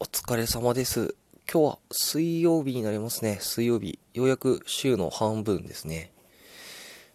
[0.00, 1.16] お疲れ様です。
[1.52, 3.38] 今日は水曜日になりますね。
[3.40, 3.98] 水曜日。
[4.14, 6.12] ようやく週の半分ですね。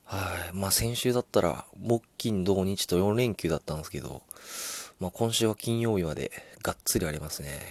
[0.04, 0.20] は
[0.54, 0.54] い。
[0.54, 4.22] まあ先週だったら、木金土日と4連休だったんですけど、
[5.00, 7.62] まあ今週は金曜日までがっつりありますね。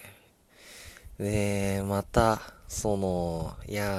[1.19, 3.93] で、また、その、いやー、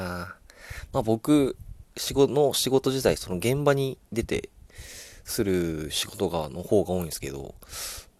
[0.94, 1.56] まあ僕、
[1.96, 4.50] 仕事の仕事自体、その現場に出て、
[5.26, 7.54] する仕事が、の方が多いんですけど、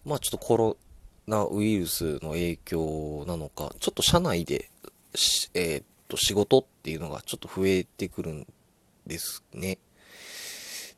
[0.04, 0.76] まあちょっとコロ
[1.26, 4.70] ナウイルスの影響なのか、ちょっと社内で、
[5.54, 8.46] えーっと、仕事っていうのがちょっと増えてくるん
[9.06, 9.78] ですね。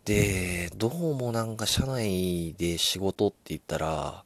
[0.04, 4.24] で、どうもなんか社内で仕事って言ったら、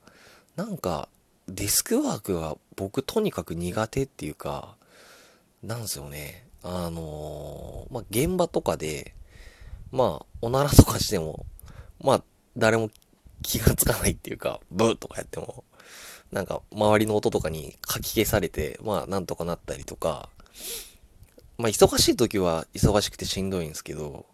[0.57, 1.09] なんか
[1.49, 4.77] デスクワークが僕とにかく苦手っていうか、
[5.63, 6.47] なんですよね。
[6.63, 9.15] あのーまあ、現場とかで、
[9.93, 11.47] まあ、おならとかしても、
[12.03, 12.23] まあ、
[12.57, 12.91] 誰も
[13.43, 15.65] 気がつかないっていうか、ブーとかやっても、
[16.33, 20.29] なんか、周りの音とかにかき消されて、まあ、なんとかなったりとか、
[21.59, 24.27] まあ、忙しい時は忙しくてしんどいんですけど、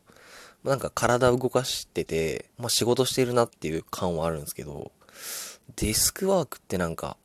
[0.63, 4.93] なんか体動かしてて、まあ、仕事してるなっていう感はあるんですけど、
[5.77, 7.17] デスクワークってなんか、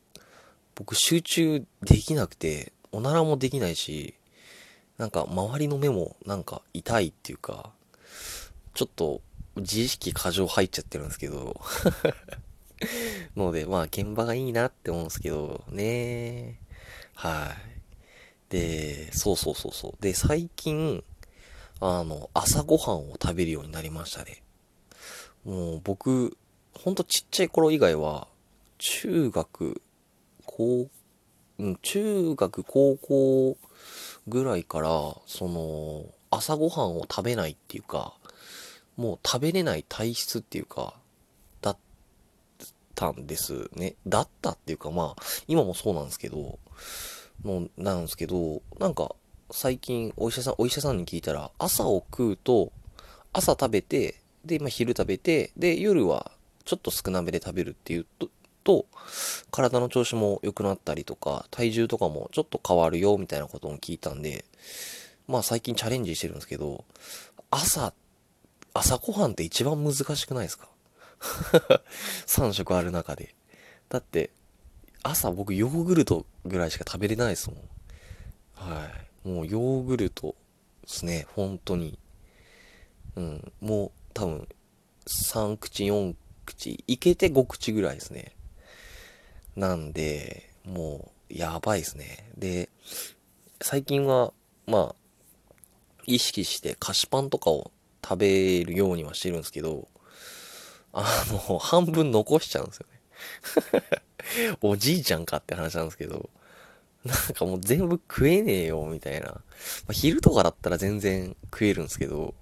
[0.75, 4.15] 僕集中できなくて、おならもできないし、
[4.97, 7.71] なんか周りの目もなんか痛いっていうか、
[8.73, 9.21] ちょっと
[9.55, 11.59] 自意識過剰入っちゃってるんですけど、
[13.35, 16.59] ので、まあ現場がいいなって思うんですけど、ね
[17.15, 17.55] は
[18.49, 18.51] い。
[18.51, 20.03] で、そうそうそうそう。
[20.03, 21.03] で、最近、
[21.79, 24.43] あの、朝ごはんを食べるようになりましたね。
[25.45, 26.37] もう僕、
[26.73, 28.27] ほんとちっちゃい頃以外は、
[28.77, 29.81] 中学、
[30.45, 30.87] 高、
[31.59, 33.57] うん、中学、高校
[34.27, 34.89] ぐらいから、
[35.25, 38.13] その、朝ごはんを食べないっていうか、
[38.97, 40.95] もう食べれない体質っていうか、
[43.01, 43.95] たんですね。
[44.05, 46.59] だったっていうかまあ、今もそうなんですけど、
[47.43, 49.15] もうなんですけど、なんか、
[49.49, 52.71] 最近お医者さん、お医者さんに聞いたら、朝を食うと、
[53.33, 56.31] 朝食べて、で、まあ昼食べて、で、夜は
[56.63, 58.29] ちょっと少なめで食べるっていうと、
[58.63, 58.85] と、
[59.49, 64.45] 体の調子も良くなったりとか、体重とかもちょっと変わるよ、みたいなことも聞いたんで、
[65.27, 66.85] まあ最近チャレンジしてるんですけど、
[67.49, 67.93] 朝、
[68.75, 70.67] 朝ごはんって一番難しくないですか？
[72.27, 73.35] ?3 食ある中で。
[73.89, 74.31] だって、
[75.03, 77.59] 朝僕ヨーグルトぐらいしか食べれないですもん。
[78.53, 78.85] は
[79.25, 79.27] い。
[79.27, 80.35] もうヨーグルト
[80.83, 81.97] ですね、本当に。
[83.15, 84.47] うん、もう多分、
[85.07, 86.15] 3口、4
[86.45, 88.35] 口、いけて5口ぐらいですね。
[89.55, 92.29] なんで、もう、やばいですね。
[92.37, 92.69] で、
[93.61, 94.33] 最近は、
[94.65, 94.95] まあ、
[96.05, 97.71] 意識して菓子パンとかを
[98.03, 99.87] 食べるようにはしてるんですけど、
[100.93, 104.57] あの、半分残しちゃうんですよね。
[104.61, 106.29] おじいちゃんかって話なんですけど、
[107.05, 109.27] なんかもう全部食えねえよ、みたいな。
[109.27, 109.41] ま
[109.89, 112.33] あ、昼とかだったら全然食えるんですけど、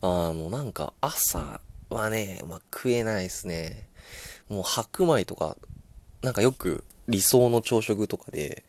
[0.00, 3.88] あの、なんか朝はね、まあ、食えないですね。
[4.48, 5.56] もう白米とか、
[6.22, 8.64] なんかよく理想の朝食とかで、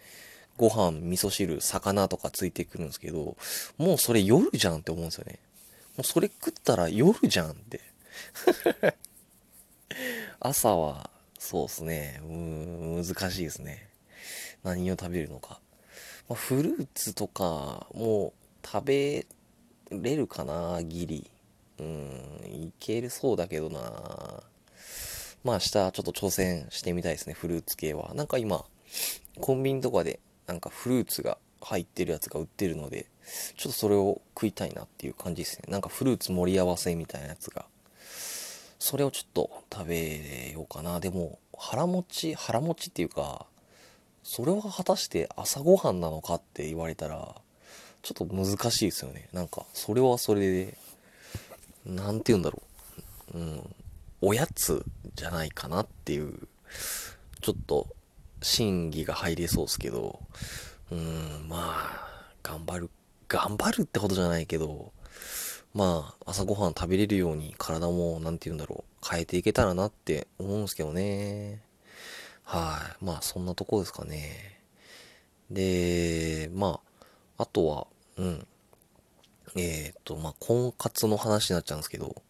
[0.57, 3.35] ご飯、味噌汁、魚とかついてくるんですけど、
[3.77, 5.39] もうそれ夜じゃんって思うんですよね。
[5.97, 7.92] もうそれ食ったら夜じゃんって。
[10.40, 11.09] 朝は、
[11.40, 12.22] そうですね。
[12.24, 13.90] うーん、難しいですね。
[14.63, 15.59] 何を食べるのか。
[16.29, 19.28] まあ、フルーツとか、もう食べ
[19.91, 21.29] れるかな、ギリ。
[21.79, 24.44] うん、いけるそうだけどな。
[25.44, 28.13] まあ明日ちょっと挑戦してみたいですね、フルーツ系は。
[28.13, 28.63] なんか今、
[29.41, 33.07] コンビニとかでなんかフルーツが入ってるやつが売ってるので、
[33.57, 35.66] ちょっとそれを食いたいなっていう感じですね。
[35.69, 37.66] なんかフルーツ盛り合わせみたいなやつが。
[38.83, 40.99] それをちょっと食べようかな。
[40.99, 43.45] でも、腹持ち、腹持ちっていうか、
[44.23, 47.33] それは果たして朝ごはんなのかって言われたら、
[48.01, 49.29] ちょっと難しいですよね。
[49.31, 50.77] なんか、それはそれで、
[51.85, 52.61] なんて言うんだろ
[53.33, 53.38] う。
[53.38, 53.75] うん。
[54.19, 54.83] おやつ
[55.15, 56.38] じゃないかなっていう、
[57.39, 57.88] ちょっと、
[58.41, 60.19] 審議が入れそうですけど、
[60.91, 62.89] うん、まあ、頑張る、
[63.30, 64.91] 頑張るってほどじゃないけど、
[65.73, 71.63] まあ、朝ごはん食べれるように体も、なんて言うんだろう、変えていけたらなって思うんですけどね。
[72.43, 73.05] はい。
[73.05, 74.59] まあ、そんなとこですかね。
[75.49, 77.87] で、まあ、あとは、
[78.17, 78.47] うん。
[79.55, 82.21] えっ、と、まあ、婚活の話になっちゃうんですけど、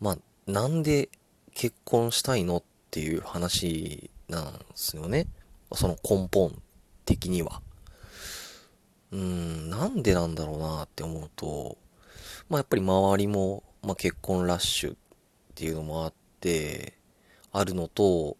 [0.00, 1.10] まあ、なんで
[1.54, 5.26] 結婚したいのっていう話なんですよね。
[5.74, 6.62] その根本
[7.04, 7.60] 的には。
[9.10, 11.78] うん、なんでなんだろうなって思うと、
[12.48, 14.96] まあやっぱり周りも、まあ結婚ラッシュっ
[15.54, 16.94] ていうのもあって、
[17.52, 18.36] あるのと、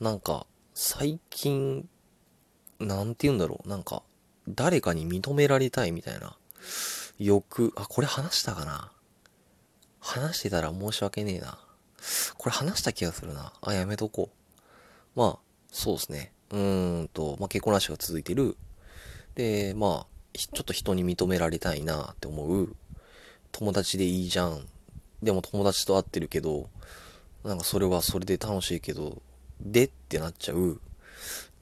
[0.00, 1.88] なんか、最近、
[2.78, 3.68] なんて言うんだろう。
[3.68, 4.02] なんか、
[4.48, 6.36] 誰かに認められたいみたいな
[7.18, 8.92] 欲、あ、これ話したかな
[10.00, 11.58] 話してたら申し訳ねえな。
[12.36, 13.52] これ話した気がするな。
[13.62, 15.18] あ、やめとこう。
[15.18, 15.38] まあ、
[15.72, 16.32] そうですね。
[16.50, 18.56] うーんと、まあ結婚ラッシュが続いてる。
[19.34, 22.76] で、まあ、ちょっと人に認められたいなって思う。
[23.58, 24.66] 友達でいいじゃん。
[25.22, 26.68] でも友達と会ってるけど、
[27.42, 29.22] なんかそれはそれで楽しいけど、
[29.62, 30.74] でってなっちゃう。
[30.74, 30.78] っ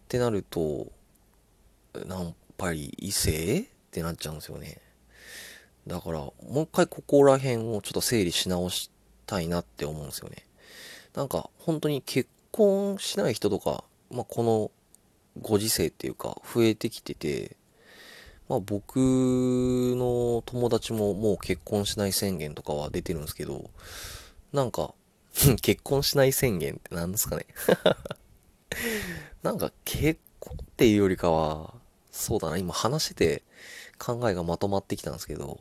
[0.08, 0.91] てなると、
[1.94, 3.61] やっぱり異性？
[3.61, 4.81] ってなっちゃうんですよね。
[5.87, 8.91] だから、もう一回ここら辺をちょっと整理し直し
[9.25, 10.44] たいなって思うんですよね。
[11.14, 14.73] なんか、本当に結婚しない人とか、まあ、この
[15.41, 17.56] ご時世っていうか、増えてきてて、
[18.49, 23.70] まあ僕の友達ももう結婚しない宣言とかは出てるんですけど、
[24.52, 24.94] なんか、
[25.62, 27.46] 結婚しない宣言って何ですかね
[29.43, 31.75] なんか結婚っていうよりかは、
[32.12, 33.43] そうだな、今話してて
[33.99, 35.58] 考えがまとまってきたんですけど、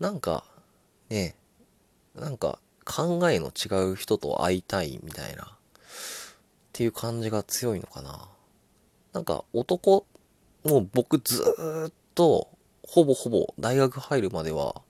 [0.00, 0.44] なんか、
[1.08, 1.36] ね、
[2.14, 5.48] なんか考えの違う人と会いたいみたいな、っ
[6.72, 8.28] ていう感じが強いのかな。
[9.12, 10.06] なんか男、
[10.66, 12.48] もう僕ずーっと、
[12.86, 14.82] ほぼほぼ大学入るまでは、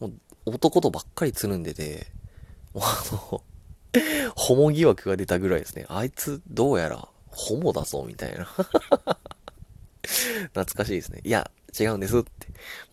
[0.00, 0.12] もう
[0.46, 2.06] 男とばっかりつるんでて、
[2.74, 3.02] もうあ
[3.32, 3.42] の、
[4.34, 5.86] ホモ疑惑が出たぐらいですね。
[5.88, 8.46] あいつどうやらホモだぞ、みたいな
[10.04, 11.20] 懐かしいですね。
[11.24, 12.30] いや、違うんですって。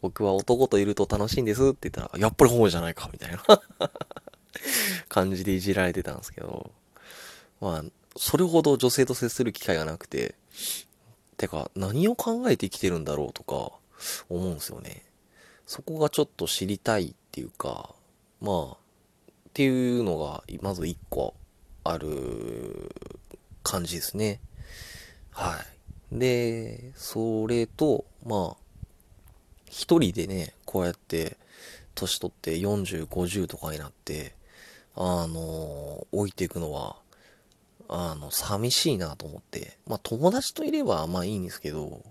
[0.02, 3.44] 僕は男といると楽しいんですって言ったら、やっぱりホモじゃないか、みたいな
[5.10, 6.72] 感じでいじられてたんですけど、
[7.62, 7.84] まあ、
[8.16, 10.36] それほど女性と接する機会がなくて、
[11.40, 13.72] てか、何を考えて生きてるんだろうとか、
[14.28, 15.04] 思うんですよね。
[15.66, 17.96] そこがちょっと知りたいっていうか、
[18.42, 18.76] まあ、っ
[19.54, 21.36] ていうのが、まず一個
[21.86, 22.92] ある
[23.64, 24.42] 感じですね。
[25.32, 25.58] は
[26.12, 26.20] い。
[26.20, 28.58] で、それと、まあ、
[29.70, 31.38] 一人でね、こうやって、
[31.96, 34.36] 年取って40、50とかになって、
[34.96, 36.98] あの、置いていくのは、
[37.90, 39.78] あの、寂しいなと思って。
[39.88, 42.04] まあ、友達といれば、まあいいんですけど、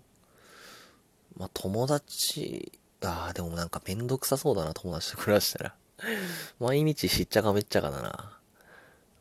[1.36, 2.72] まあ、友達、
[3.02, 5.74] ああ、でもなんかめんどくさそうだな、友達と暮らしたら。
[6.58, 8.38] 毎日しっちゃかめっちゃかだな。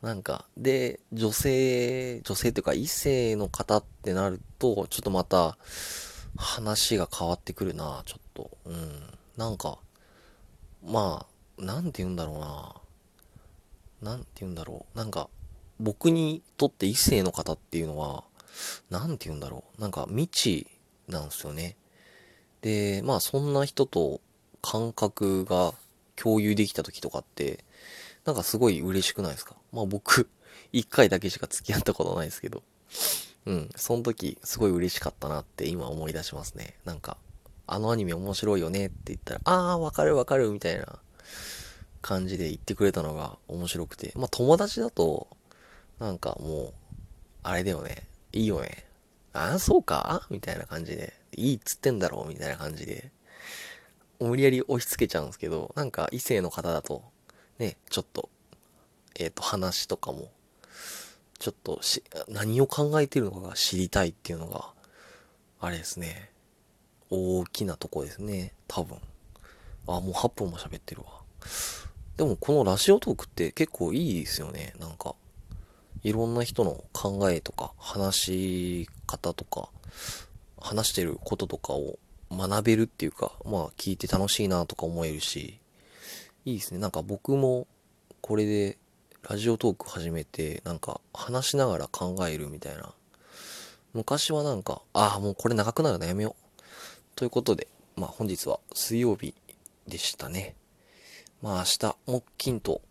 [0.01, 5.57] なんか、で、女性、女性っていうか異性の方ってなると、ちょっとまた
[6.35, 8.57] 話が変わってくるな、ちょっと。
[8.65, 9.17] うん。
[9.37, 9.77] なんか、
[10.83, 11.25] ま
[11.59, 14.11] あ、なんて言うんだろうな。
[14.11, 14.97] なんて言うんだろう。
[14.97, 15.29] なんか、
[15.79, 18.23] 僕にとって異性の方っていうのは、
[18.89, 19.81] なんて言うんだろう。
[19.81, 20.67] なんか未知
[21.07, 21.75] なんですよね。
[22.61, 24.19] で、まあそんな人と
[24.61, 25.73] 感覚が
[26.15, 27.63] 共有できた時とかって、
[28.25, 29.55] なんかすごい嬉しくないですか？
[29.71, 30.29] まあ僕、
[30.73, 32.63] 一回だけしか付き合ったことないですけど。
[33.45, 36.75] うん、その時、すごい嬉しかったなって今思い出しますね。
[36.83, 37.15] なんか、
[37.65, 40.99] あのアニメ面白いよねって言ったら、ああ、わかるわかるみたいな
[42.01, 44.11] 感じで言ってくれたのが面白くて。
[44.15, 45.27] まあ友達だと、
[45.99, 46.73] なんかもう、
[47.43, 48.07] あれだよね。
[48.31, 48.85] いいよね。
[49.33, 50.27] ああ、そうか？
[50.29, 51.13] みたいな感じで。
[51.35, 53.11] いいっつってんだろうみたいな感じで。
[54.19, 57.03] 無理やり押し付けちゃうんですけど、なんか異性の方だと、
[57.59, 58.29] ね、ちょっと、
[59.15, 60.31] えっ、ー、と、話とかも、
[61.39, 64.73] ちょっとし、何を考えてるのかが知りたいっていうのが、
[65.59, 66.31] あれですね。
[67.09, 68.53] 大きなとこですね。
[68.67, 68.97] 多分。
[69.87, 71.21] あ、もう8分も喋ってるわ。
[72.17, 74.73] でもこのラジオトークって結構いいですよね。
[74.79, 75.15] なんか。
[76.07, 79.67] いろんな人の考えとか、話し方とか、
[80.57, 81.99] 話してることとかを
[82.31, 85.59] 学べるっていうか、まあ聞いて楽しいなとか思えるし、
[86.45, 86.79] いいですね。
[86.79, 87.67] なんか僕も
[88.21, 88.77] これで
[89.29, 92.93] ラジオトーク始めて、なんか話しながら考えるみたいな。
[93.93, 96.61] 昔はなんか、ああ、もうこれ長くなるのやめよう。
[97.17, 99.35] ということで、まあ本日は水曜日
[99.89, 100.55] でしたね。
[101.41, 102.81] まあ明日、木金と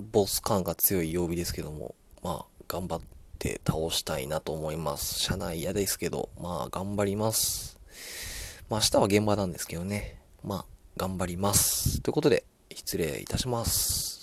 [0.00, 1.94] ボス感が強い曜日ですけども、
[2.26, 3.00] まあ頑張っ
[3.38, 5.20] て倒したいなと思います。
[5.20, 7.78] 車内嫌ですけど、まあ頑張ります。
[8.68, 10.20] まあ明日は現場なんですけどね。
[10.42, 10.64] まあ
[10.96, 12.00] 頑張ります。
[12.00, 12.42] ということで、
[12.74, 14.15] 失礼いたします。